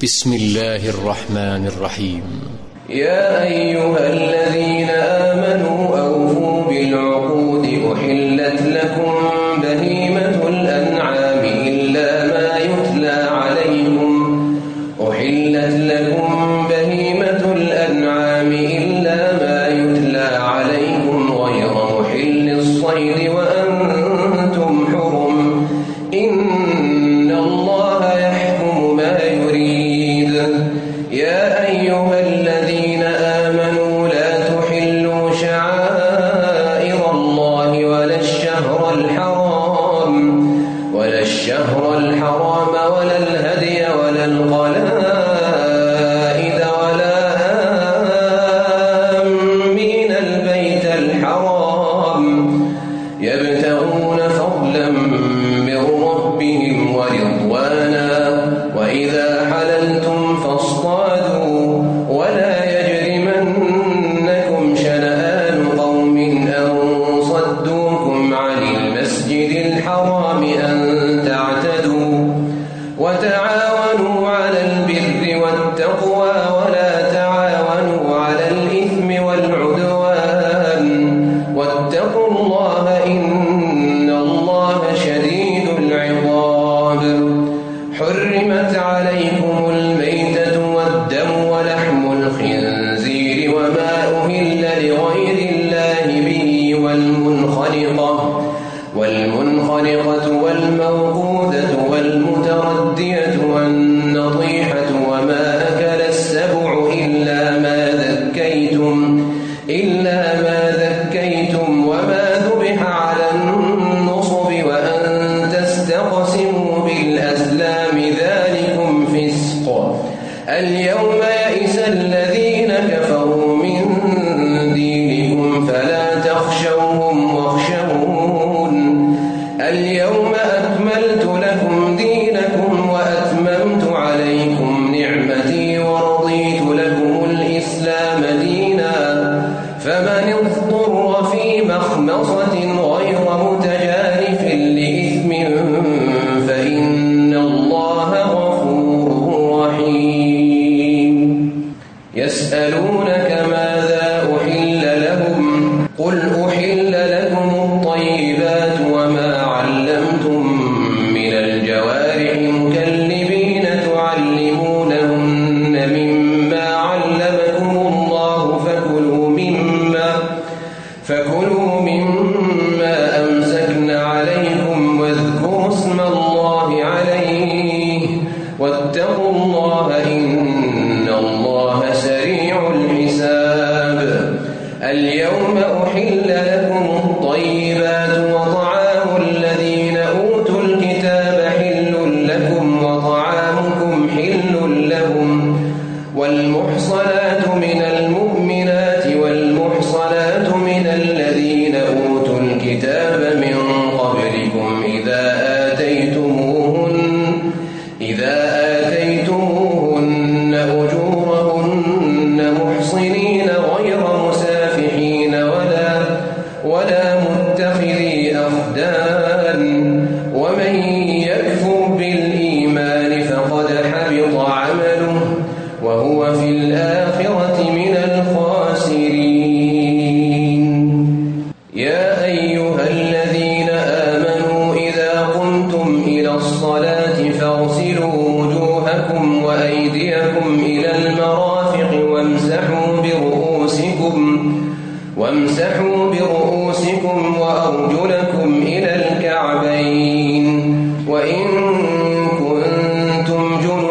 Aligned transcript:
بسم 0.00 0.32
الله 0.32 0.88
الرحمن 0.88 1.66
الرحيم. 1.66 2.22
يا 2.88 3.42
أيها 3.44 4.12
الذين 4.12 4.90
آمنوا 4.90 5.98
أوفوا 5.98 6.64
بالعقود 6.64 7.21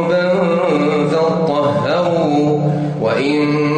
ذنوبا 0.10 1.08
فطهروا 1.12 2.60
وإن 3.02 3.71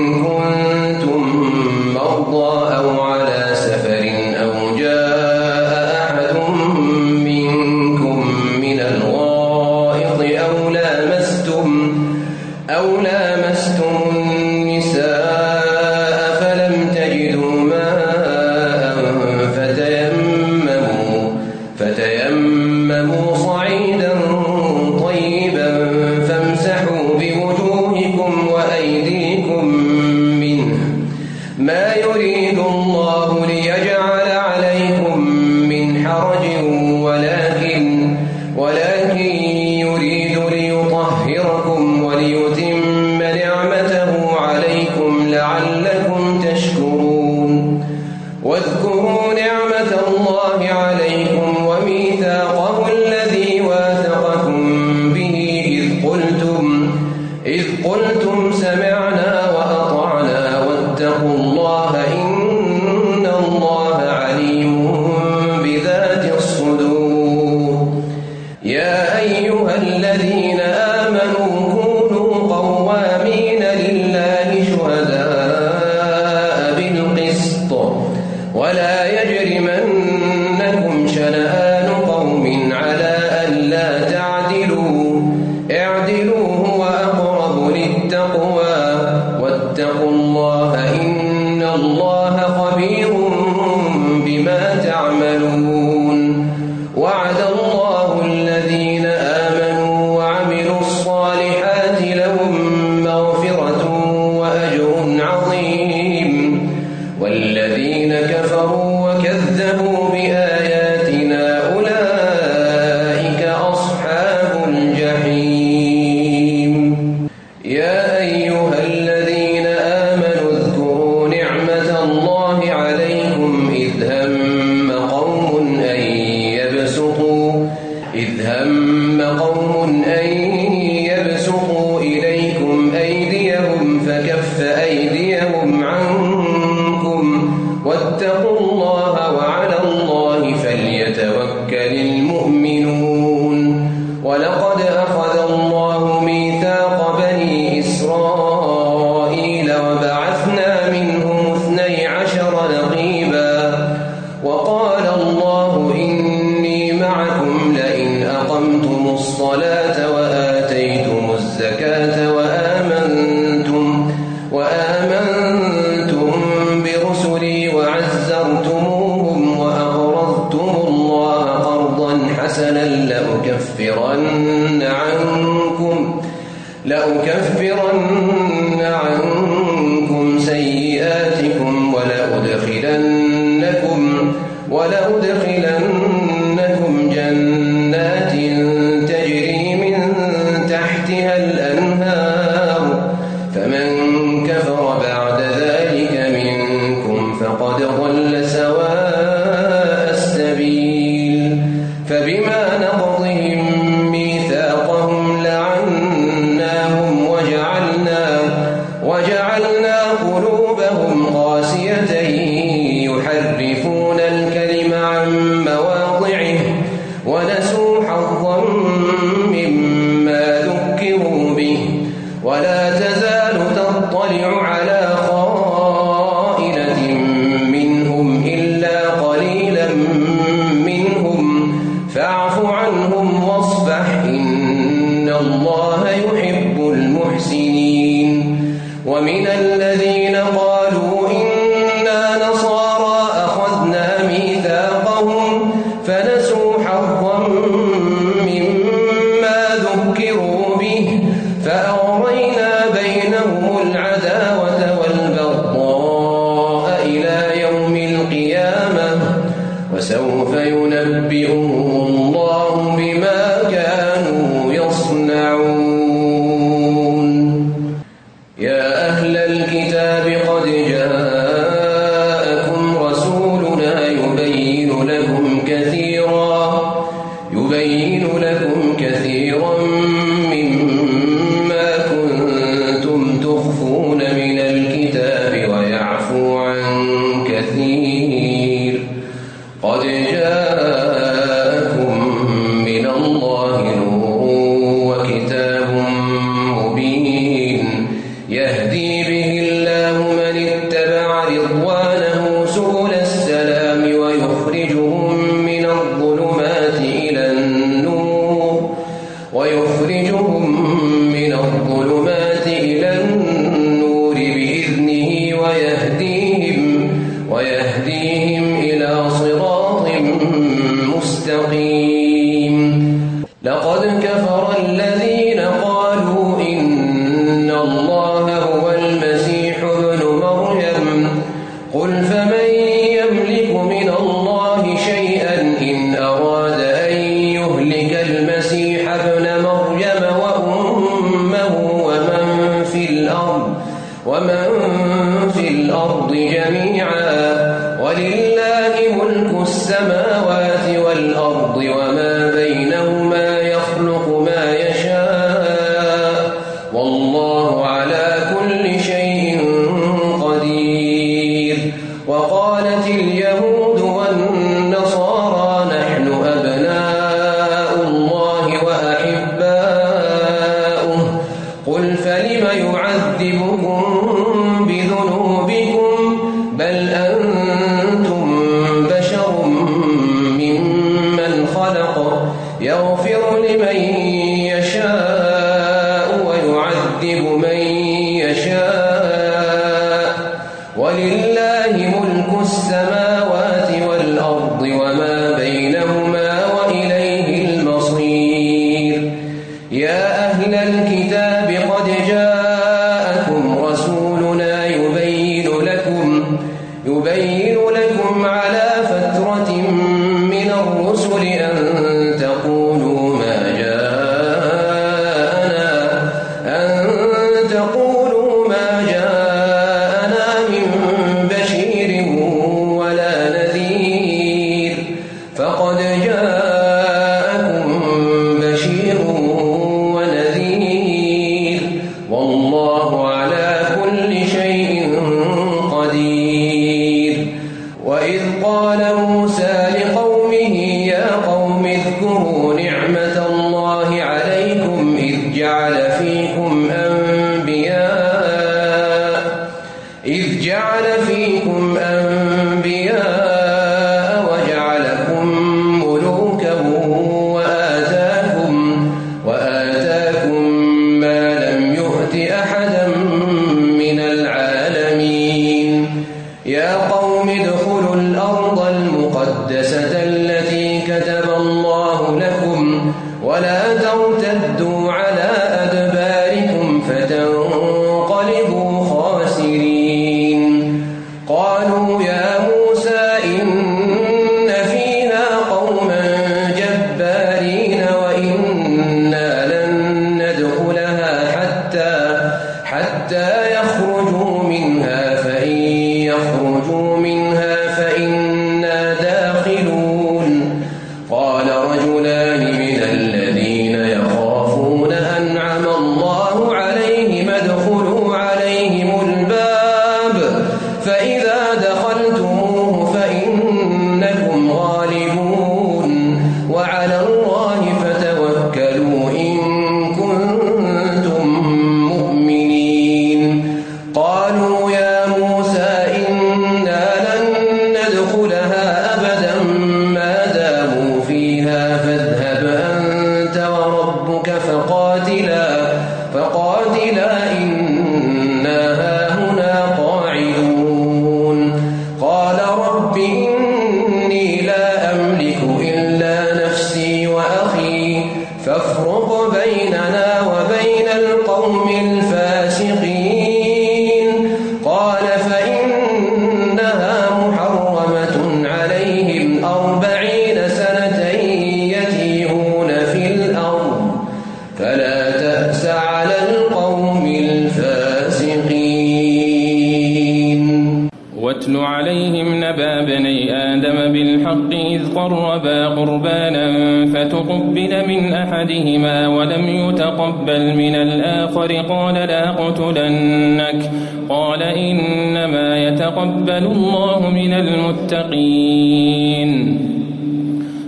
ينبئهم 261.33 261.71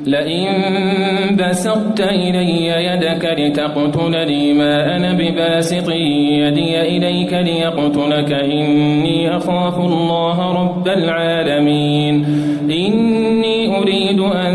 لئن 0.08 0.48
بسطت 1.36 2.00
إلي 2.00 2.68
يدك 2.68 3.36
لتقتلني 3.40 4.54
ما 4.54 4.96
أنا 4.96 5.14
بباسط 5.14 5.90
يدي 5.90 6.82
إليك 6.82 7.34
ليقتلك 7.34 8.32
إني 8.32 9.38
أخاف 9.38 9.80
الله 9.80 10.62
رب 10.62 10.88
العالمين. 10.88 12.26
إني 12.72 13.78
أريد 13.78 14.20
أن 14.20 14.54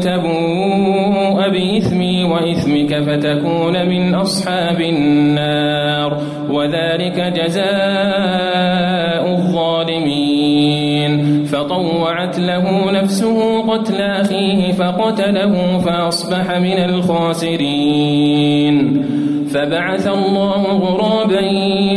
تبوء 0.00 1.48
بإثمي 1.48 2.24
وإثمك 2.24 3.02
فتكون 3.02 3.88
من 3.88 4.14
أصحاب 4.14 4.80
النار 4.80 6.18
وذلك 6.50 7.32
جزاء 7.36 8.85
فطوعت 11.56 12.38
له 12.38 12.90
نفسه 12.90 13.62
قتل 13.72 14.00
أخيه 14.00 14.72
فقتله 14.72 15.78
فأصبح 15.78 16.56
من 16.56 16.78
الخاسرين. 16.84 18.76
فبعث 19.50 20.06
الله 20.06 20.62
غرابا 20.62 21.40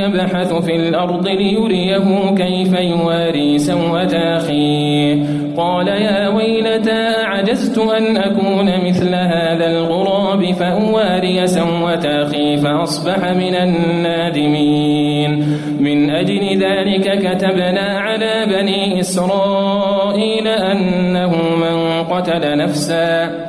يبحث 0.03 0.53
في 0.53 0.75
الأرض 0.75 1.27
ليريه 1.27 2.35
كيف 2.35 2.73
يواري 2.79 3.57
سوءة 3.57 4.15
أخيه. 4.37 5.25
قال 5.58 5.88
يا 5.88 6.27
ويلتى 6.27 7.13
أعجزت 7.24 7.77
أن 7.77 8.18
أكون 8.18 8.88
مثل 8.88 9.15
هذا 9.15 9.65
الغراب 9.65 10.51
فأواري 10.51 11.48
سوة 11.48 12.06
أخي 12.06 12.58
فأصبح 12.58 13.32
من 13.32 13.56
النادمين. 13.56 15.46
من 15.79 16.10
أجل 16.10 16.63
ذلك 16.63 17.20
كتبنا 17.20 18.00
على 18.00 18.46
بني 18.46 19.00
إسرائيل 19.00 20.48
أنه 20.48 21.32
من 21.56 22.03
قتل 22.03 22.58
نفساً. 22.58 23.49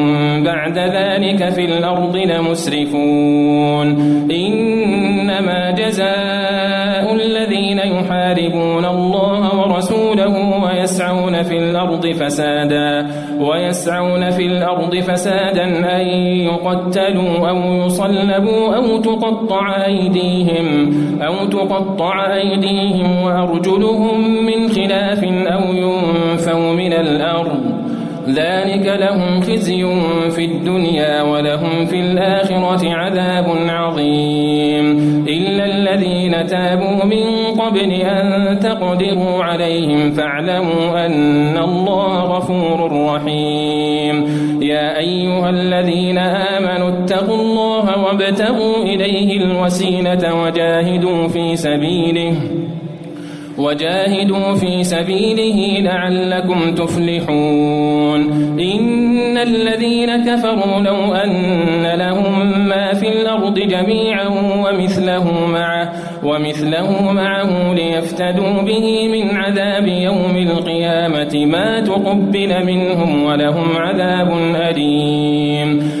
بعد 0.43 0.77
ذلك 0.77 1.49
في 1.49 1.65
الأرض 1.65 2.15
لمسرفون. 2.15 3.87
إنما 4.31 5.71
جزاء 5.71 7.13
الذين 7.15 7.79
يحاربون 7.79 8.85
الله 8.85 9.59
ورسوله 9.59 10.35
ويسعون 10.63 11.43
في 11.43 11.57
الأرض 11.57 12.07
فسادا 12.07 13.07
ويسعون 13.39 14.29
في 14.29 14.45
الأرض 14.45 14.95
فسادا 14.95 15.65
أن 15.97 16.07
يقتلوا 16.49 17.49
أو 17.49 17.85
يصلبوا 17.85 18.75
أو 18.75 18.97
تقطع 18.97 19.85
أيديهم 19.85 20.67
أو 21.21 21.45
تقطع 21.45 22.33
أيديهم 22.35 23.23
وأرجلهم 23.23 24.45
من 24.45 24.67
خلاف 24.67 25.23
أو 25.55 25.63
ينفوا 25.73 26.73
من 26.73 26.93
الأرض. 26.93 27.60
ذلك 28.35 28.85
لهم 28.99 29.41
خزي 29.41 29.85
في 30.29 30.45
الدنيا 30.45 31.21
ولهم 31.21 31.85
في 31.85 31.99
الآخرة 31.99 32.93
عذاب 32.93 33.45
عظيم. 33.69 34.85
إلا 35.27 35.65
الذين 35.65 36.45
تابوا 36.45 37.05
من 37.05 37.25
قبل 37.61 37.91
أن 37.91 38.59
تقدروا 38.59 39.43
عليهم 39.43 40.11
فاعلموا 40.11 41.05
أن 41.05 41.57
الله 41.57 42.19
غفور 42.19 42.91
رحيم. 43.13 44.15
يا 44.61 44.97
أيها 44.97 45.49
الذين 45.49 46.17
آمنوا 46.17 46.89
اتقوا 46.89 47.35
الله 47.35 48.03
وابتغوا 48.03 48.83
إليه 48.83 49.37
الوسيلة 49.43 50.43
وجاهدوا 50.43 51.27
في 51.27 51.55
سبيله. 51.55 52.60
وجاهدوا 53.63 54.55
في 54.55 54.83
سبيله 54.83 55.79
لعلكم 55.79 56.75
تفلحون. 56.75 58.21
إن 58.59 59.37
الذين 59.37 60.25
كفروا 60.25 60.79
لو 60.79 61.13
أن 61.13 61.85
لهم 61.95 62.59
ما 62.67 62.93
في 62.93 63.07
الأرض 63.07 63.59
جميعا 63.59 64.27
ومثله 64.63 65.47
معه 65.47 65.91
ومثله 66.23 67.11
معه 67.11 67.73
ليفتدوا 67.73 68.61
به 68.61 69.07
من 69.07 69.37
عذاب 69.37 69.87
يوم 69.87 70.37
القيامة 70.37 71.45
ما 71.45 71.79
تقبل 71.79 72.65
منهم 72.65 73.23
ولهم 73.23 73.77
عذاب 73.77 74.29
أليم. 74.55 76.00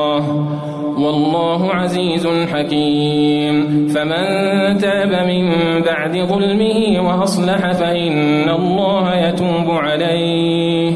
والله 1.11 1.73
عزيز 1.73 2.27
حكيم. 2.53 3.87
فمن 3.87 4.77
تاب 4.77 5.27
من 5.27 5.51
بعد 5.85 6.17
ظلمه 6.17 7.09
وأصلح 7.09 7.71
فإن 7.71 8.49
الله 8.49 9.15
يتوب 9.15 9.69
عليه. 9.69 10.91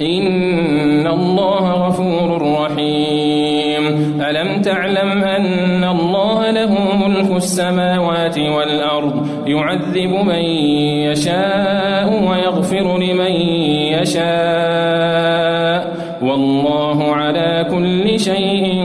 إن 0.00 1.06
الله 1.06 1.70
غفور 1.72 2.42
رحيم. 2.62 3.84
ألم 4.30 4.62
تعلم 4.62 5.24
أن 5.24 5.84
الله 5.84 6.50
له 6.50 6.78
ملك 7.06 7.36
السماوات 7.36 8.38
والأرض 8.38 9.26
يعذب 9.46 10.10
من 10.26 10.44
يشاء 11.10 12.22
ويغفر 12.30 12.98
لمن 12.98 13.32
يشاء. 14.00 15.94
والله 16.22 17.14
على 17.14 17.66
كل 17.70 18.20
شيء 18.20 18.84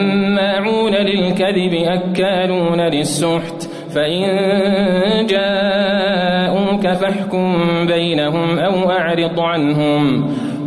سماعون 0.01 0.93
للكذب 0.93 1.73
أكالون 1.73 2.81
للسحت. 2.81 3.69
فإن 3.95 4.25
جاءوك 5.25 6.87
فاحكم 6.87 7.55
بينهم 7.87 8.59
أو 8.59 8.91
أعرض 8.91 9.39
عنهم. 9.39 10.33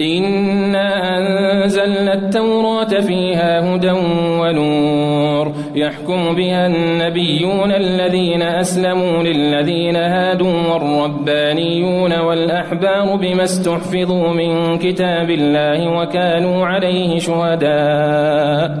إنا 0.00 1.18
أنزلنا 1.18 2.14
التوراة 2.14 3.00
فيها 3.00 3.74
هدى 3.74 3.90
ونور 4.40 5.52
يحكم 5.74 6.34
بها 6.34 6.66
النبيون 6.66 7.70
الذين 7.72 8.42
أسلموا 8.42 9.22
للذين 9.22 9.96
هادوا 9.96 10.72
والربانيون 10.72 12.18
والأحبار 12.18 13.16
بما 13.16 13.44
استحفظوا 13.44 14.28
من 14.28 14.78
كتاب 14.78 15.30
الله 15.30 15.88
وكانوا 15.98 16.66
عليه 16.66 17.18
شهداء 17.18 18.80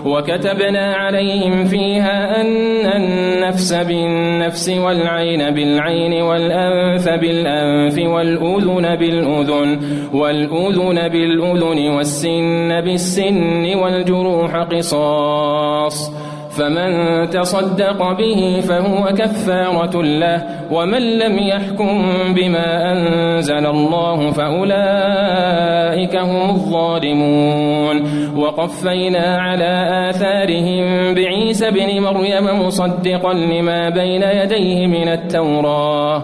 وكتبنا 0.05 0.93
عليهم 0.93 1.65
فيها 1.65 2.41
أن 2.41 2.85
النفس 2.85 3.73
بالنفس 3.73 4.69
والعين 4.69 5.53
بالعين 5.53 6.21
والأنف 6.21 7.09
بالأنف 7.09 7.97
والأذن 7.97 8.95
بالأذن 8.95 9.79
والأذن 10.13 11.07
بالأذن 11.07 11.89
والسن 11.89 12.81
بالسن 12.81 13.75
والجروح 13.75 14.55
قصاص 14.55 16.11
فمن 16.57 17.29
تصدق 17.29 18.11
به 18.17 18.61
فهو 18.67 19.13
كفارة 19.17 20.01
له 20.01 20.45
ومن 20.71 21.17
لم 21.17 21.39
يحكم 21.39 22.03
بما 22.35 22.91
أنزل 22.91 23.65
الله 23.65 24.31
فأولئك 24.31 26.15
هم 26.15 26.49
الظالمون. 26.49 28.21
وقفينا 28.37 29.37
على 29.37 30.09
آثارهم 30.09 31.13
بعيسى 31.13 31.71
بن 31.71 32.01
مريم 32.01 32.65
مصدقا 32.65 33.33
لما 33.33 33.89
بين 33.89 34.23
يديه 34.23 34.87
من 34.87 35.07
التوراة. 35.07 36.23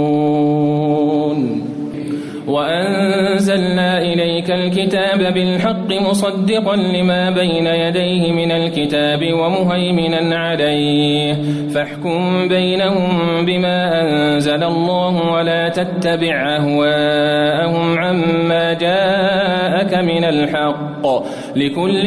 إليك 4.41 4.51
الكتاب 4.51 5.33
بالحق 5.33 5.91
مصدقا 6.09 6.75
لما 6.75 7.29
بين 7.29 7.67
يديه 7.67 8.31
من 8.31 8.51
الكتاب 8.51 9.33
ومهيمنا 9.33 10.37
عليه. 10.37 11.37
فاحكم 11.73 12.47
بينهم 12.47 13.45
بما 13.45 14.01
أنزل 14.01 14.63
الله 14.63 15.31
ولا 15.31 15.69
تتبع 15.69 16.57
أهواءهم 16.57 17.99
عما 17.99 18.73
جاءك 18.73 19.93
من 19.93 20.23
الحق. 20.23 21.07
لكل 21.55 22.03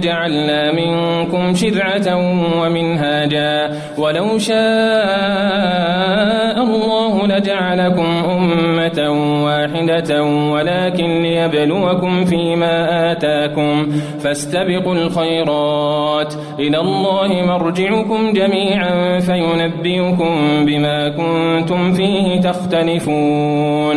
جعلنا 0.00 0.72
منكم 0.72 1.54
شرعة 1.54 2.16
ومنهاجا. 2.62 3.70
ولو 3.98 4.38
شاء 4.38 4.60
الله 6.62 7.26
لجعلكم 7.26 8.06
أمة 8.30 9.10
واحدة 9.44 10.22
ولكن 10.24 11.24
ليبلوكم 11.70 12.24
فيما 12.24 13.12
آتاكم 13.12 13.86
فاستبقوا 14.20 14.94
الخيرات. 14.94 16.34
إلى 16.58 16.78
الله 16.80 17.28
مرجعكم 17.46 18.32
جميعا 18.32 19.20
فينبئكم 19.20 20.66
بما 20.66 21.08
كنتم 21.08 21.92
فيه 21.92 22.40
تختلفون. 22.40 23.96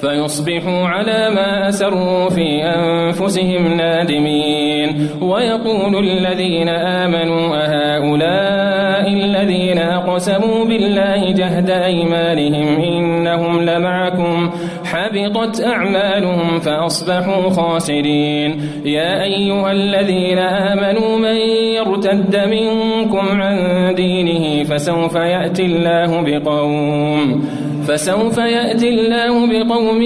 فيصبحوا 0.00 0.86
على 0.86 1.30
ما 1.34 1.68
أسروا 1.68 2.28
في 2.28 2.62
أنفسهم 2.64 3.76
نادمين. 3.76 5.08
ويقول 5.20 6.08
الذين 6.08 6.68
آمنوا 6.68 7.56
أهؤلاء 7.56 9.08
الذين 9.08 9.78
أقسموا 9.78 10.64
بالله 10.64 11.32
جهد 11.32 11.70
أيمانهم 11.70 12.80
إنهم 12.82 13.62
لمعكم. 13.62 14.50
حبطت 14.84 15.64
أعمالهم 15.64 16.58
فأصبحوا 16.58 17.50
خاسرين. 17.50 18.60
يا 18.84 19.22
أيها 19.22 19.72
الذين 19.72 20.38
آمنوا 20.38 21.18
من 21.18 21.36
يرتد 21.76 22.36
منكم 22.36 23.42
عن 23.42 23.58
دينه 23.94 24.64
فسوف 24.64 25.14
يأتي 25.14 25.62
الله 25.62 26.22
بقوم. 26.22 27.48
فسوف 27.88 28.38
يأتي 28.38 28.88
الله 28.88 29.46
بقوم 29.46 30.02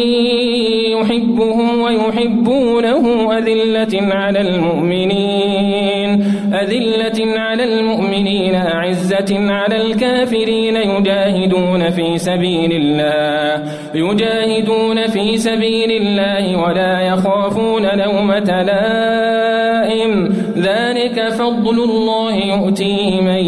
يحبهم 0.97 1.83
ويحبونه 1.83 3.33
أذلة 3.38 4.14
على 4.14 4.40
المؤمنين 4.40 6.25
أذلة 6.55 7.40
على 7.40 7.64
المؤمنين 7.64 8.55
أعزة 8.55 9.53
على 9.53 9.77
الكافرين 9.77 10.77
يجاهدون 10.77 11.90
في 11.90 12.18
سبيل 12.18 12.73
الله 12.73 13.62
يجاهدون 13.95 15.07
في 15.07 15.37
سبيل 15.37 15.90
الله 15.90 16.62
ولا 16.62 17.01
يخافون 17.01 17.83
لومة 17.83 18.62
لائم. 18.62 20.29
ذلك 20.57 21.29
فضل 21.29 21.85
الله 21.85 22.35
يؤتيه 22.35 23.21
من 23.21 23.45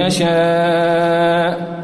يشاء. 0.00 1.83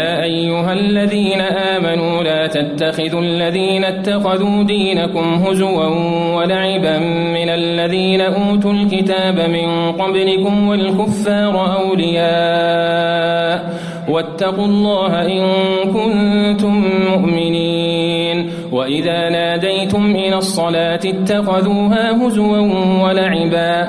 يا 0.00 0.22
أيها 0.22 0.72
الذين 0.72 1.40
آمنوا 1.40 2.22
لا 2.22 2.46
تتخذوا 2.46 3.20
الذين 3.20 3.84
اتخذوا 3.84 4.62
دينكم 4.62 5.34
هزوا 5.34 5.86
ولعبا 6.36 6.98
من 7.36 7.48
الذين 7.48 8.20
أوتوا 8.20 8.72
الكتاب 8.72 9.40
من 9.50 9.92
قبلكم 9.92 10.68
والكفار 10.68 11.76
أولياء 11.80 13.70
واتقوا 14.08 14.66
الله 14.66 15.22
إن 15.26 15.42
كنتم 15.92 16.84
مؤمنين 17.10 18.50
وإذا 18.72 19.28
ناديتم 19.28 20.16
إلى 20.16 20.36
الصلاة 20.36 21.00
اتخذوها 21.04 22.26
هزوا 22.26 22.58
ولعبا 23.04 23.88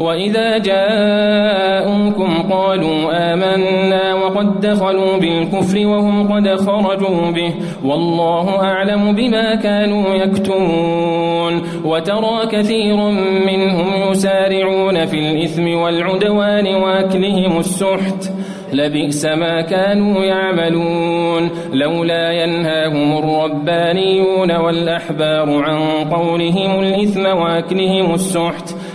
وإذا 0.00 0.58
جاءوكم 0.58 2.42
قالوا 2.50 3.32
آمنا 3.32 4.14
وقد 4.14 4.60
دخلوا 4.60 5.16
بالكفر 5.16 5.86
وهم 5.86 6.32
قد 6.32 6.48
خرجوا 6.56 7.30
به 7.30 7.54
والله 7.84 8.62
أعلم 8.62 9.12
بما 9.12 9.54
كانوا 9.54 10.14
يكتمون 10.14 11.62
وترى 11.84 12.46
كثيرا 12.52 13.10
منهم 13.46 14.10
يسارعون 14.10 15.06
في 15.06 15.18
الإثم 15.18 15.74
والعدوان 15.74 16.66
وأكلهم 16.66 17.58
السحت 17.58 18.30
لبئس 18.72 19.24
ما 19.24 19.60
كانوا 19.60 20.24
يعملون 20.24 21.50
لولا 21.72 22.32
ينهاهم 22.32 23.18
الربانيون 23.18 24.56
والأحبار 24.56 25.62
عن 25.62 25.78
قولهم 26.10 26.80
الإثم 26.80 27.26
وأكلهم 27.26 28.14
السحت 28.14 28.74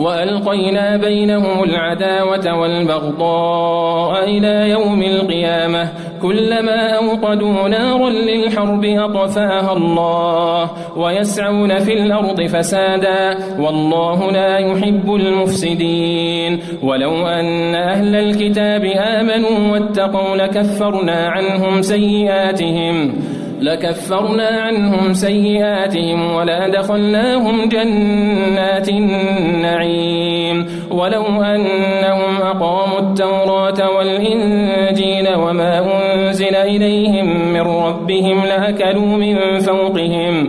وألقينا 0.00 0.96
بينهم 0.96 1.64
العداوة 1.64 2.60
والبغضاء 2.60 4.24
إلى 4.24 4.70
يوم 4.70 5.02
القيامة. 5.02 5.88
كلما 6.22 6.90
أوقدوا 6.96 7.68
نارا 7.68 8.10
للحرب 8.10 8.84
أطفأها 8.84 9.72
الله 9.72 10.70
ويسعون 10.96 11.78
في 11.78 11.92
الأرض 11.92 12.42
فسادا 12.42 13.38
والله 13.58 14.30
لا 14.30 14.58
يحب 14.58 15.14
المفسدين. 15.14 16.60
ولو 16.82 17.26
أن 17.26 17.74
أهل 17.74 18.16
الكتاب 18.16 18.84
آمنوا 18.84 19.72
واتقوا 19.72 20.36
لكفرنا 20.36 21.28
عنهم 21.28 21.82
سيئاتهم. 21.82 23.14
لكفرنا 23.60 24.48
عنهم 24.48 25.12
سيئاتهم 25.12 26.34
ولأدخلناهم 26.34 27.68
جنات 27.68 28.88
النعيم. 28.88 30.66
ولو 30.90 31.24
أنهم 31.42 32.36
أقاموا 32.42 32.98
التوراة 32.98 33.96
والإنجيل 33.96 35.34
وما 35.34 35.78
أنزل 36.14 36.56
إليهم 36.56 37.52
من 37.52 37.60
ربهم 37.60 38.44
لأكلوا 38.44 39.16
من 39.16 39.58
فوقهم 39.58 40.48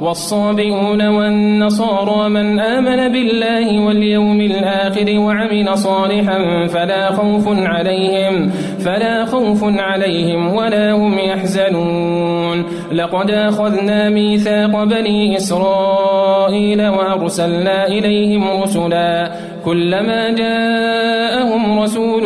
والصابئون 0.00 1.06
والنصارى 1.06 2.28
من 2.28 2.60
آمن 2.60 3.12
بالله 3.12 3.86
واليوم 3.86 4.40
الآخر 4.40 5.18
وعمل 5.18 5.78
صالحا 5.78 6.66
فلا 6.66 7.10
خوف 7.10 7.48
عليهم 7.48 8.48
فلا 8.84 9.24
خوف 9.24 9.64
عليهم 9.64 10.54
ولا 10.54 10.92
هم 10.92 11.18
يحزنون. 11.18 12.64
لقد 12.92 13.30
أخذنا 13.30 14.10
ميثاق 14.10 14.84
بني 14.84 15.36
إسرائيل 15.36 16.88
وأرسلنا 16.88 17.86
إليهم 17.86 18.62
رسلا 18.62 19.30
كلما 19.64 20.30
جاءهم 20.30 21.80
رسول 21.80 22.24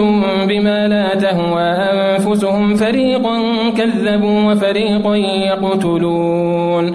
بما 0.49 0.89
لا 0.89 1.15
تهوى 1.15 1.63
أنفسهم 1.63 2.75
فريقا 2.75 3.37
كذبوا 3.77 4.53
وفريقا 4.53 5.17
يقتلون. 5.17 6.95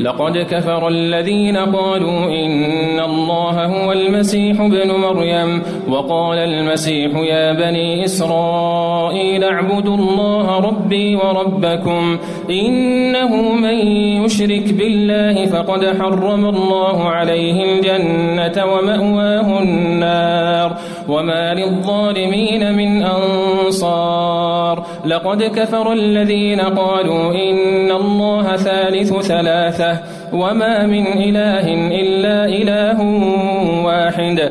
لقد 0.00 0.38
كفر 0.38 0.88
الذين 0.88 1.56
قالوا 1.56 2.24
إن 2.24 3.00
الله 3.00 3.64
هو 3.66 3.92
المسيح 3.92 4.60
ابن 4.60 4.90
مريم 4.90 5.62
وقال 5.88 6.38
المسيح 6.38 7.16
يا 7.16 7.52
بني 7.52 8.04
إسرائيل 8.04 9.44
اعبدوا 9.44 9.96
الله 9.96 10.58
ربي 10.60 11.16
وربكم 11.16 12.18
إنه 12.50 13.52
من 13.52 13.78
يشرك 14.24 14.72
بالله 14.72 15.46
فقد 15.46 15.84
حرم 16.00 16.46
الله 16.46 17.08
عليه 17.08 17.64
الجنة 17.64 18.64
ومأواه 18.64 19.62
النار 19.62 20.76
وما 21.08 21.54
للظالمين 21.54 22.74
من 22.74 23.02
أنصار. 23.02 24.86
لقد 25.04 25.42
كفر 25.42 25.92
الذين 25.92 26.60
قالوا 26.60 27.34
إن 27.34 27.90
الله 27.90 28.56
ثالث 28.56 29.12
ثلاثة 29.12 29.89
وما 30.32 30.86
من 30.86 31.06
إله 31.06 31.66
إلا 32.00 32.44
إله 32.44 32.98
واحد 33.84 34.50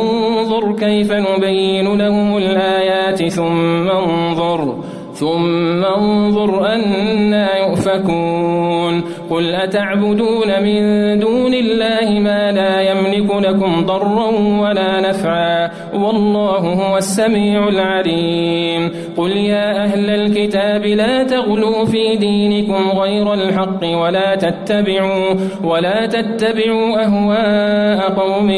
انظر 0.01 0.71
كيف 0.71 1.11
نبين 1.11 1.97
لهم 1.97 2.37
الآيات 2.37 3.27
ثم 3.27 3.89
انظر. 3.89 4.83
ثم 5.21 5.85
انظر 5.85 6.65
أنا 6.65 7.57
يؤفكون. 7.57 9.03
قل 9.29 9.55
أتعبدون 9.55 10.49
من 10.63 10.81
دون 11.19 11.53
الله 11.53 12.19
ما 12.19 12.51
لا 12.51 12.81
يملك 12.81 13.29
لكم 13.35 13.85
ضرا 13.85 14.29
ولا 14.61 15.01
نفعا. 15.09 15.71
والله 15.93 16.57
هو 16.57 16.97
السميع 16.97 17.67
العليم. 17.67 18.91
قل 19.17 19.31
يا 19.31 19.83
أهل 19.83 20.09
الكتاب 20.09 20.85
لا 20.85 21.23
تغلوا 21.23 21.85
في 21.85 22.15
دينكم 22.15 22.99
غير 22.99 23.33
الحق 23.33 23.81
ولا 23.83 24.35
تتبعوا 24.35 25.33
ولا 25.63 26.05
تتبعوا 26.05 27.03
أهواء 27.05 28.09
قوم 28.21 28.49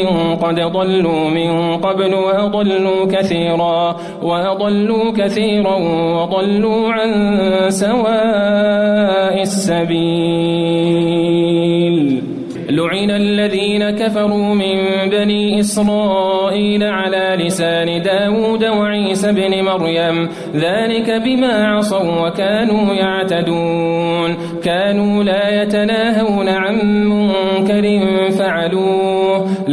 قد 0.42 0.60
ضلوا 0.60 1.30
من 1.30 1.76
قبل 1.76 2.14
وأضلوا 2.14 3.06
كثيرا 3.12 3.96
وأضلوا 4.22 5.12
كثيرا 5.18 5.76
وضلوا 6.16 6.53
عن 6.62 7.10
سواء 7.68 9.42
السبيل. 9.42 10.34
لعن 12.70 13.10
الذين 13.10 13.90
كفروا 13.90 14.54
من 14.54 14.76
بني 15.10 15.60
إسرائيل 15.60 16.82
على 16.84 17.36
لسان 17.44 18.02
داود 18.02 18.64
وعيسى 18.64 19.32
بن 19.32 19.64
مريم. 19.64 20.28
ذلك 20.54 21.10
بما 21.24 21.66
عصوا 21.66 22.28
وكانوا 22.28 22.94
يعتدون. 22.94 24.36
كانوا 24.64 25.24
لا 25.24 25.62
يتناهون 25.62 26.13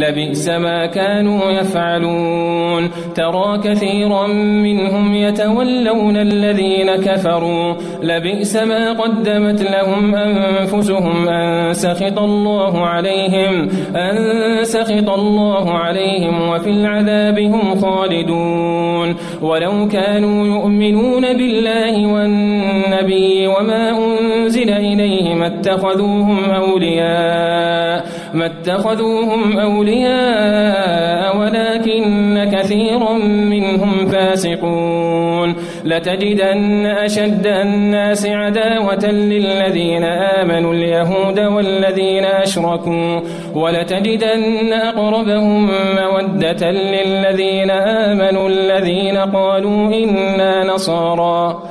لبئس 0.02 0.48
ما 0.48 0.86
كانوا 0.86 1.50
يفعلون. 1.50 2.90
ترى 3.14 3.58
كثيرا 3.64 4.26
منهم 4.62 5.14
يتولون 5.14 6.16
الذين 6.16 6.96
كفروا. 6.96 7.74
لبئس 8.02 8.56
ما 8.56 8.92
قدمت 8.92 9.62
لهم 9.62 10.14
أنفسهم. 10.14 11.28
أن 11.28 11.72
سخط 11.72 12.18
الله 12.18 12.86
عليهم. 12.86 13.68
أن 13.96 14.64
سخط 14.64 15.10
الله 15.10 15.70
عليهم 15.70 16.48
وفي 16.48 16.70
العذاب 16.70 17.38
هم 17.38 17.80
خالدون. 17.80 19.16
ولو 19.42 19.88
كانوا 19.88 20.46
يؤمنون 20.46 21.22
بالله 21.32 22.12
والنبي 22.12 23.46
وما 23.46 23.90
أنزل 23.98 24.70
إليه 24.70 25.34
ما 25.34 25.46
اتخذوهم 25.46 26.50
أولياء. 26.50 28.21
ما 28.34 28.46
اتخذوهم 28.46 29.58
أولياء 29.58 31.36
ولكن 31.38 32.50
كثيرا 32.52 33.12
منهم 33.24 34.06
فاسقون. 34.06 35.54
لتجدن 35.84 36.86
أشد 36.86 37.46
الناس 37.46 38.26
عداوة 38.26 39.10
للذين 39.10 40.04
آمنوا 40.04 40.74
اليهود 40.74 41.40
والذين 41.40 42.24
أشركوا. 42.24 43.20
ولتجدن 43.54 44.72
أقربهم 44.72 45.70
مودة 45.96 46.70
للذين 46.70 47.70
آمنوا 47.70 48.48
الذين 48.48 49.16
قالوا 49.16 49.94
إنا 49.94 50.64
نصارى. 50.64 51.62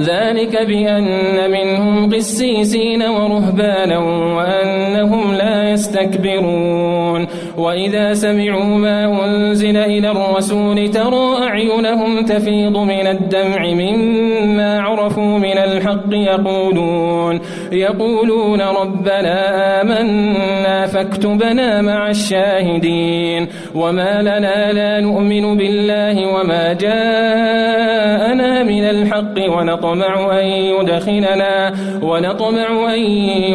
ذلك 0.00 0.66
بأن 0.66 1.50
منهم 1.50 2.14
قسيسين 2.14 3.02
ورهبانا 3.02 3.98
وأنهم 4.36 5.34
لا 5.34 5.70
يستكبرون. 5.70 7.26
وإذا 7.58 8.14
سمعوا 8.14 8.64
ما 8.64 9.24
أنزل 9.24 9.76
إلى 9.76 10.10
الرسول 10.10 10.90
ترى 10.90 11.26
أعينهم 11.42 12.24
تفيض 12.24 12.76
من 12.76 13.06
الدمع 13.06 13.66
مما 13.66 14.80
عرفوا 14.80 15.38
من 15.38 15.58
الحق 15.58 16.10
يقولون. 16.12 17.40
يقولون 17.72 18.60
ربنا 18.60 19.36
آمنا 19.80 20.86
فاكتبنا 20.86 21.82
مع 21.82 22.10
الشاهدين. 22.10 23.48
وما 23.74 24.22
لنا 24.22 24.72
لا 24.72 25.00
نؤمن 25.00 25.56
بالله 25.56 26.26
وما 26.34 26.72
جاءنا 26.72 27.67
الحق 28.90 29.58
ونطمع 29.58 30.40
أن 30.40 30.46
يدخلنا 30.46 31.72
ونطمع 32.02 32.94
أن 32.94 33.00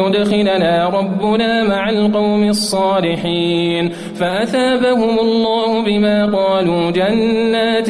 يدخلنا 0.00 0.88
ربنا 0.88 1.64
مع 1.68 1.90
القوم 1.90 2.48
الصالحين. 2.48 3.88
فأثابهم 4.20 5.18
الله 5.18 5.84
بما 5.84 6.26
قالوا 6.26 6.90
جنات 6.90 7.86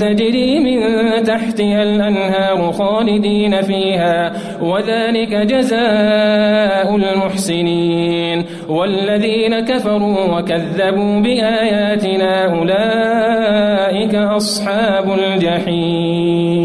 تجري 0.00 0.60
من 0.60 0.80
تحتها 1.24 1.82
الأنهار 1.82 2.72
خالدين 2.72 3.62
فيها. 3.62 4.32
وذلك 4.62 5.34
جزاء 5.34 6.96
المحسنين. 6.96 8.44
والذين 8.68 9.60
كفروا 9.60 10.38
وكذبوا 10.38 11.20
بآياتنا 11.20 12.54
أولئك 12.58 14.14
أصحاب 14.14 15.18
الجحيم. 15.18 16.63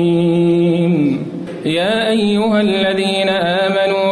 يا 1.70 2.10
أيها 2.10 2.62
الذين 2.62 3.30
آمنوا 3.30 4.09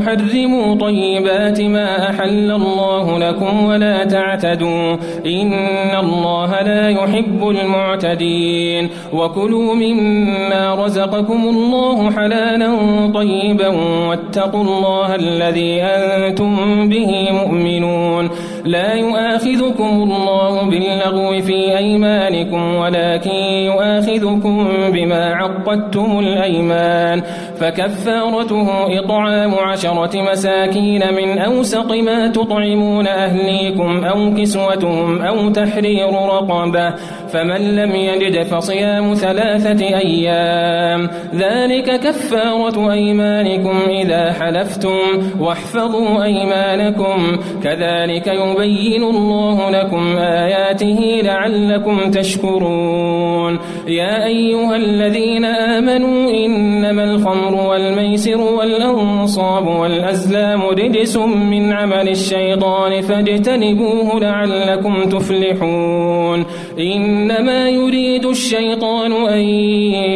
لا 0.00 0.14
تحرموا 0.14 0.74
طيبات 0.74 1.60
ما 1.60 2.10
أحل 2.10 2.50
الله 2.50 3.18
لكم 3.18 3.64
ولا 3.64 4.04
تعتدوا 4.04 4.96
إن 5.26 5.52
الله 6.00 6.62
لا 6.62 6.88
يحب 6.88 7.48
المعتدين 7.48 8.90
وكلوا 9.12 9.74
مما 9.74 10.74
رزقكم 10.74 11.48
الله 11.48 12.10
حلالا 12.10 12.76
طيبا 13.14 13.68
واتقوا 14.08 14.62
الله 14.62 15.14
الذي 15.14 15.82
أنتم 15.82 16.54
به 16.88 17.28
مؤمنون 17.32 18.30
لا 18.64 18.94
يؤاخذكم 18.94 20.02
الله 20.02 20.62
باللغو 20.62 21.40
في 21.40 21.78
أيمانكم 21.78 22.74
ولكن 22.74 23.30
يؤاخذكم 23.70 24.68
بما 24.92 25.34
عقدتم 25.34 26.18
الأيمان 26.18 27.22
فكفارته 27.60 28.98
إطعام 28.98 29.54
عشرة 29.90 30.22
مساكين 30.22 31.14
من 31.14 31.38
أوسط 31.38 31.92
ما 31.92 32.28
تطعمون 32.28 33.06
أهليكم 33.06 34.04
أو 34.04 34.34
كسوتهم 34.34 35.22
أو 35.22 35.50
تحرير 35.50 36.12
رقبة 36.12 36.94
فمن 37.32 37.76
لم 37.76 37.96
يجد 37.96 38.42
فصيام 38.42 39.14
ثلاثة 39.14 39.84
أيام 39.86 41.10
ذلك 41.34 42.00
كفارة 42.00 42.92
أيمانكم 42.92 43.76
إذا 43.88 44.32
حلفتم 44.32 44.98
واحفظوا 45.40 46.24
أيمانكم. 46.24 47.38
كذلك 47.62 48.26
يبين 48.26 49.02
الله 49.02 49.70
لكم 49.70 50.18
آياته 50.18 51.20
لعلكم 51.24 52.10
تشكرون. 52.10 53.58
يا 53.88 54.26
أيها 54.26 54.76
الذين 54.76 55.44
آمنوا 55.44 56.30
إنما 56.30 57.04
الخمر 57.04 57.54
والميسر 57.54 58.40
والأنصاب 58.40 59.66
والأزلام 59.66 60.62
رجس 60.62 61.16
من 61.16 61.72
عمل 61.72 62.08
الشيطان 62.08 63.00
فاجتنبوه 63.00 64.20
لعلكم 64.20 65.04
تفلحون. 65.04 66.44
إن 66.78 67.19
إنما 67.20 67.68
يريد 67.68 68.26
الشيطان 68.26 69.12
أن 69.12 69.40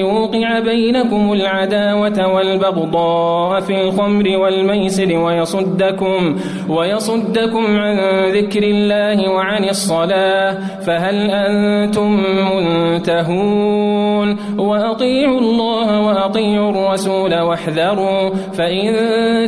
يوقع 0.01 0.59
بينكم 0.61 1.33
العداوة 1.33 2.35
والبغضاء 2.35 3.61
في 3.61 3.81
الخمر 3.81 4.37
والميسر 4.37 5.19
ويصدكم 5.19 6.37
ويصدكم 6.69 7.65
عن 7.79 7.97
ذكر 8.33 8.63
الله 8.63 9.31
وعن 9.31 9.65
الصلاة 9.65 10.59
فهل 10.87 11.31
أنتم 11.31 12.21
منتهون؟ 12.55 14.37
وأطيعوا 14.59 15.41
الله 15.41 16.01
وأطيعوا 16.07 16.71
الرسول 16.71 17.41
واحذروا 17.41 18.31
فإن 18.31 18.95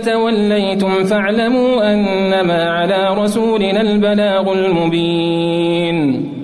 توليتم 0.00 1.04
فاعلموا 1.04 1.92
أنما 1.92 2.70
على 2.70 3.22
رسولنا 3.22 3.80
البلاغ 3.80 4.52
المبين. 4.52 6.36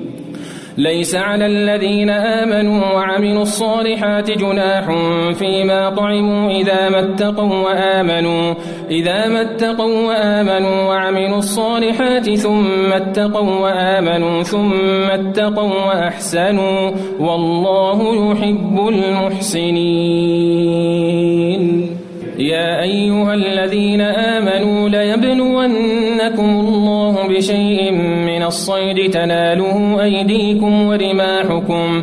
ليس 0.78 1.14
على 1.14 1.46
الذين 1.46 2.10
آمنوا 2.10 2.94
وعملوا 2.94 3.42
الصالحات 3.42 4.30
جناح 4.30 4.84
فيما 5.32 5.90
طعموا 5.90 6.50
إذا 6.50 6.88
ما 6.88 7.00
اتقوا 7.00 7.54
وآمنوا 7.54 8.54
إذا 8.90 9.28
ما 9.28 9.40
اتقوا 9.42 10.08
وآمنوا 10.08 10.82
وعملوا 10.88 11.38
الصالحات 11.38 12.30
ثم 12.30 12.92
اتقوا 12.92 13.60
وآمنوا 13.60 14.42
ثم 14.42 15.10
اتقوا 15.10 15.86
وأحسنوا 15.86 16.90
والله 17.20 18.32
يحب 18.32 18.88
المحسنين. 18.88 20.62
يا 22.38 22.82
أيها 22.82 23.34
الذين 23.34 24.00
آمنوا 24.00 24.88
ليبلونكم 24.88 26.60
الله 26.60 27.28
بشيء 27.28 27.92
من 27.92 28.21
الصيد 28.42 29.10
تناله 29.10 30.02
أيديكم 30.02 30.82
ورماحكم 30.86 32.02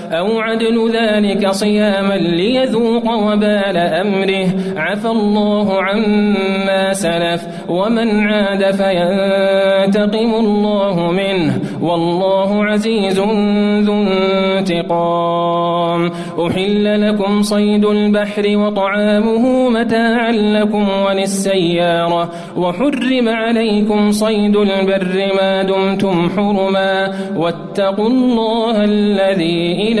أو 0.11 0.39
عدل 0.39 0.91
ذلك 0.93 1.49
صياما 1.49 2.13
ليذوق 2.13 3.13
وبال 3.13 3.77
أمره. 3.77 4.47
عفى 4.77 5.07
الله 5.07 5.83
عما 5.83 6.93
سلف 6.93 7.47
ومن 7.69 8.27
عاد 8.27 8.71
فينتقم 8.71 10.35
الله 10.35 11.11
منه. 11.11 11.59
والله 11.81 12.65
عزيز 12.65 13.19
ذو 13.85 13.93
انتقام. 14.57 16.11
أحل 16.47 17.01
لكم 17.09 17.41
صيد 17.41 17.85
البحر 17.85 18.57
وطعامه 18.57 19.69
متاعا 19.69 20.31
لكم 20.31 20.87
وللسيارة. 21.07 22.29
وحرم 22.57 23.29
عليكم 23.29 24.11
صيد 24.11 24.55
البر 24.55 25.31
ما 25.41 25.63
دمتم 25.63 26.29
حرما. 26.29 27.11
واتقوا 27.37 28.07
الله 28.07 28.83
الذي 28.83 29.71
إليه 29.71 30.00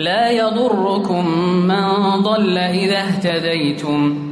لا 0.00 0.30
يضركم 0.30 1.28
من 1.68 1.86
ضل 2.22 2.58
إذا 2.58 2.98
اهتديتم. 2.98 4.30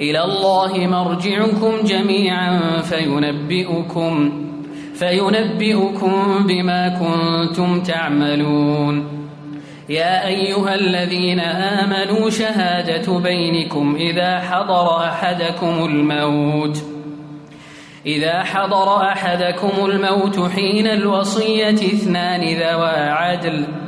إلى 0.00 0.24
الله 0.24 0.86
مرجعكم 0.86 1.72
جميعا 1.84 2.60
فينبئكم 2.80 4.32
فينبئكم 4.94 6.46
بما 6.48 6.88
كنتم 6.88 7.82
تعملون. 7.82 9.04
يا 9.88 10.26
أيها 10.26 10.74
الذين 10.74 11.40
آمنوا 11.40 12.30
شهادة 12.30 13.18
بينكم 13.18 13.96
إذا 13.96 14.38
حضر 14.38 15.04
أحدكم 15.04 15.84
الموت. 15.84 16.76
إذا 18.06 18.42
حضر 18.42 19.02
أحدكم 19.02 19.86
الموت 19.86 20.50
حين 20.50 20.86
الوصية 20.86 21.74
اثنان 21.74 22.40
ذوى 22.40 22.96
عدل. 23.10 23.87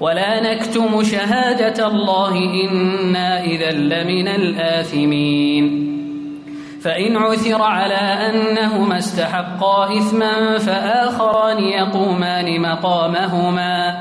ولا 0.00 0.52
نكتم 0.52 1.02
شهادة 1.02 1.86
الله 1.86 2.34
إنا 2.70 3.44
إذا 3.44 3.70
لمن 3.70 4.28
الآثمين. 4.28 5.90
فإن 6.82 7.16
عثر 7.16 7.62
على 7.62 8.30
أنهما 8.30 8.98
استحقا 8.98 9.98
إثما 9.98 10.58
فآخران 10.58 11.64
يقومان 11.64 12.60
مقامهما 12.60 14.00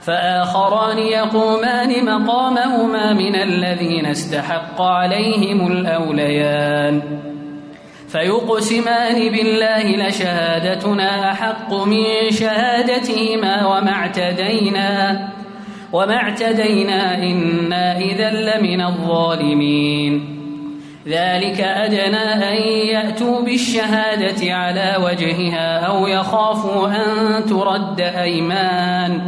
فآخران 0.00 0.98
يقومان 0.98 2.04
مقامهما 2.04 3.12
من 3.12 3.34
الذين 3.34 4.06
استحق 4.06 4.82
عليهم 4.82 5.72
الأوليان. 5.72 7.02
فيقسمان 8.16 9.28
بالله 9.28 10.08
لشهادتنا 10.08 11.32
أحق 11.32 11.74
من 11.74 12.30
شهادتهما 12.30 13.66
وما 13.66 13.90
اعتدينا 13.90 15.28
وما 15.92 16.16
اعتدينا 16.16 17.14
إنا 17.22 17.98
إذا 17.98 18.30
لمن 18.30 18.80
الظالمين. 18.80 20.36
ذلك 21.06 21.60
أدنى 21.60 22.50
أن 22.50 22.62
يأتوا 22.88 23.42
بالشهادة 23.42 24.54
على 24.54 24.96
وجهها 25.04 25.78
أو 25.78 26.06
يخافوا 26.06 26.88
أن 26.88 27.44
ترد 27.46 28.00
أيمان 28.00 29.20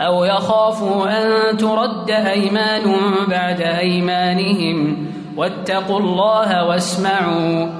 أو 0.00 0.24
يخافوا 0.24 1.08
أن 1.08 1.56
ترد 1.56 2.10
أيمان 2.10 2.96
بعد 3.28 3.60
أيمانهم 3.60 5.06
واتقوا 5.36 5.98
الله 6.00 6.64
واسمعوا. 6.64 7.79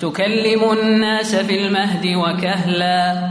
تكلم 0.00 0.72
الناس 0.72 1.36
في 1.36 1.66
المهد 1.66 2.06
وكهلا. 2.06 3.28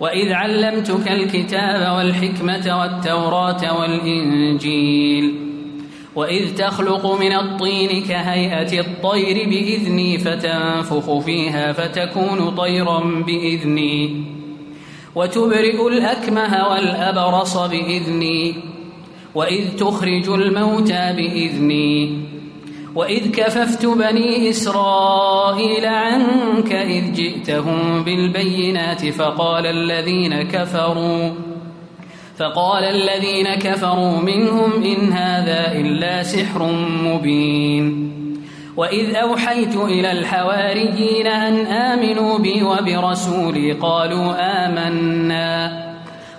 وإذ 0.00 0.32
علمتك 0.32 1.12
الكتاب 1.12 1.96
والحكمة 1.96 2.80
والتوراة 2.80 3.80
والإنجيل. 3.80 5.34
وإذ 6.14 6.54
تخلق 6.54 7.20
من 7.20 7.32
الطين 7.32 8.02
كهيئة 8.02 8.80
الطير 8.80 9.48
بإذني 9.48 10.18
فتنفخ 10.18 11.18
فيها 11.18 11.72
فتكون 11.72 12.50
طيرا 12.50 13.22
بإذني. 13.26 14.24
وتبرئ 15.14 15.88
الأكمه 15.88 16.68
والأبرص 16.68 17.56
بإذني. 17.56 18.54
وإذ 19.34 19.76
تخرج 19.76 20.28
الموتى 20.28 21.12
بإذني. 21.16 22.35
وإذ 22.96 23.30
كففت 23.30 23.86
بني 23.86 24.50
إسرائيل 24.50 25.86
عنك 25.86 26.72
إذ 26.72 27.12
جئتهم 27.12 28.04
بالبينات 28.04 29.08
فقال 29.08 29.66
الذين 29.66 30.42
كفروا 30.42 31.30
فقال 32.38 32.84
الذين 32.84 33.54
كفروا 33.54 34.20
منهم 34.20 34.82
إن 34.82 35.12
هذا 35.12 35.72
إلا 35.72 36.22
سحر 36.22 36.62
مبين 37.04 38.12
وإذ 38.76 39.14
أوحيت 39.14 39.76
إلى 39.76 40.12
الحواريين 40.12 41.26
أن 41.26 41.66
آمنوا 41.66 42.38
بي 42.38 42.62
وبرسولي 42.62 43.72
قالوا 43.72 44.34
آمنا 44.66 45.86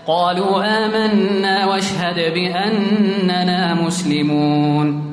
قالوا 0.07 0.85
آمنا 0.85 1.65
واشهد 1.65 2.33
بأننا 2.33 3.73
مسلمون 3.73 5.06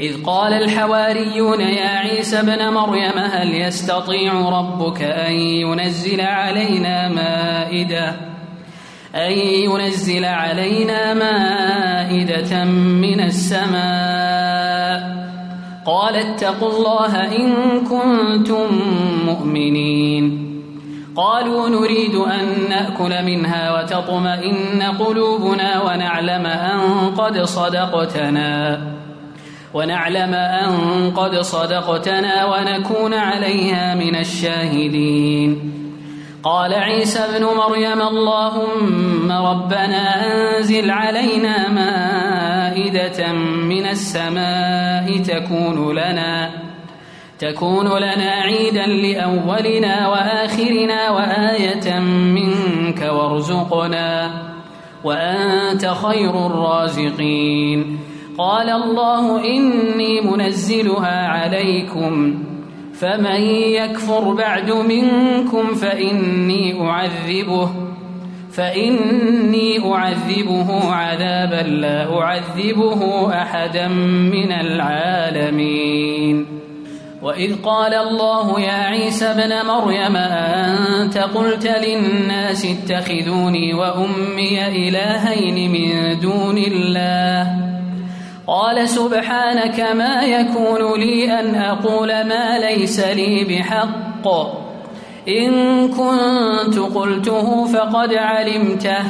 إذ 0.00 0.24
قال 0.24 0.52
الحواريون 0.52 1.60
يا 1.60 1.88
عيسى 1.88 2.40
ابن 2.40 2.68
مريم 2.68 3.18
هل 3.18 3.54
يستطيع 3.54 4.48
ربك 4.48 5.02
أن 5.02 5.32
ينزل 5.32 6.20
علينا 6.20 7.08
مائدة 7.08 8.14
أن 9.14 9.32
ينزل 9.32 10.24
علينا 10.24 11.14
مائدة 11.14 12.64
من 13.04 13.20
السماء؟ 13.20 15.18
قال 15.86 16.16
اتقوا 16.16 16.76
الله 16.76 17.36
إن 17.36 17.54
كنتم 17.84 18.80
مؤمنين. 19.26 20.48
قالوا 21.16 21.68
نريد 21.68 22.14
أن 22.14 22.68
نأكل 22.68 23.24
منها 23.24 23.80
وتطمئن 23.80 24.82
قلوبنا 24.82 25.82
ونعلم 25.82 26.46
أن 26.46 26.80
قد 27.18 27.42
صدقتنا. 27.42 28.80
ونعلم 29.78 30.34
أن 30.34 30.70
قد 31.16 31.34
صدقتنا 31.40 32.44
ونكون 32.44 33.14
عليها 33.14 33.94
من 33.94 34.16
الشاهدين. 34.16 35.50
قال 36.42 36.74
عيسى 36.74 37.18
ابن 37.18 37.44
مريم 37.44 38.02
اللهم 38.02 39.32
ربنا 39.32 40.04
أنزل 40.26 40.90
علينا 40.90 41.68
مائدة 41.68 43.32
من 43.72 43.86
السماء 43.86 45.18
تكون 45.18 45.92
لنا 45.92 46.50
تكون 47.38 47.86
لنا 47.86 48.30
عيدا 48.30 48.86
لأولنا 48.86 50.08
وآخرنا 50.08 51.10
وآية 51.10 51.98
منك 52.36 53.00
وارزقنا 53.02 54.30
وأنت 55.04 55.84
خير 55.86 56.46
الرازقين. 56.46 57.98
قال 58.38 58.70
الله 58.70 59.44
إني 59.44 60.20
منزلها 60.20 61.28
عليكم. 61.28 62.44
فمن 62.94 63.40
يكفر 63.50 64.34
بعد 64.34 64.70
منكم 64.70 65.74
فإني 65.74 66.80
أعذبه 66.80 67.70
فإني 68.52 69.94
أعذبه 69.94 70.94
عذابا 70.94 71.62
لا 71.68 72.18
أعذبه 72.18 73.32
أحدا 73.42 73.88
من 73.88 74.52
العالمين. 74.52 76.46
وإذ 77.22 77.62
قال 77.62 77.94
الله 77.94 78.60
يا 78.60 78.72
عيسى 78.72 79.26
ابن 79.26 79.66
مريم 79.66 80.16
أنت 80.16 81.18
قلت 81.18 81.66
للناس 81.66 82.66
اتخذوني 82.66 83.74
وأمي 83.74 84.66
إلهين 84.66 85.72
من 85.72 86.20
دون 86.20 86.58
الله؟ 86.58 87.77
قال 88.48 88.88
سبحانك 88.88 89.80
ما 89.80 90.22
يكون 90.22 91.00
لي 91.00 91.40
أن 91.40 91.54
أقول 91.54 92.08
ما 92.08 92.58
ليس 92.58 93.00
لي 93.00 93.44
بحق. 93.44 94.28
إن 95.28 95.88
كنت 95.88 96.78
قلته 96.78 97.66
فقد 97.66 98.14
علمته. 98.14 99.04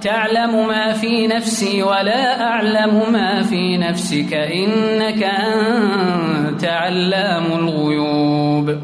تعلم 0.00 0.68
ما 0.68 0.92
في 0.92 1.26
نفسي 1.26 1.82
ولا 1.82 2.42
أعلم 2.42 3.12
ما 3.12 3.42
في 3.42 3.76
نفسك. 3.76 4.34
إنك 4.34 5.22
أنت 5.22 6.64
علام 6.64 7.44
الغيوب. 7.52 8.78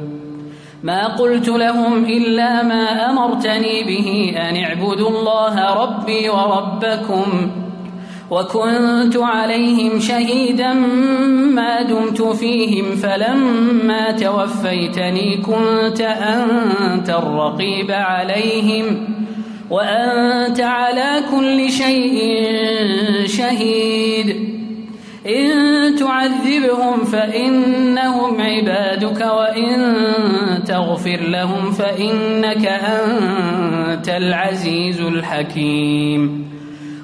ما 0.83 1.07
قلت 1.07 1.49
لهم 1.49 2.05
إلا 2.05 2.63
ما 2.63 3.11
أمرتني 3.11 3.85
به 3.85 4.35
أن 4.37 4.57
اعبدوا 4.65 5.11
الله 5.11 5.75
ربي 5.75 6.29
وربكم. 6.29 7.51
وكنت 8.31 9.17
عليهم 9.17 10.01
شهيدا 10.01 10.73
ما 11.55 11.83
دمت 11.83 12.23
فيهم 12.23 12.97
فلما 12.97 14.11
توفيتني 14.11 15.37
كنت 15.37 16.01
أنت 16.01 17.11
الرقيب 17.11 17.91
عليهم. 17.91 19.09
وأنت 19.71 20.61
على 20.61 21.23
كل 21.31 21.71
شيء 21.71 22.37
شهيد. 23.27 24.49
إن 25.27 25.97
تعذبهم 25.97 27.05
فإنهم 27.05 28.41
عبادك 28.41 29.21
وإن 29.21 29.95
تغفر 30.67 31.21
لهم 31.21 31.71
فإنك 31.71 32.67
أنت 32.67 34.09
العزيز 34.09 35.01
الحكيم. 35.01 36.58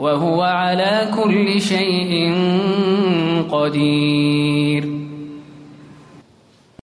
وهو 0.00 0.42
على 0.42 1.08
كل 1.16 1.60
شيء 1.60 2.34
قدير. 3.50 4.99